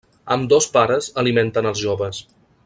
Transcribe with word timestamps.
Ambdós 0.35 0.67
pares 0.77 1.11
alimenten 1.25 1.71
als 1.73 1.85
joves. 1.85 2.25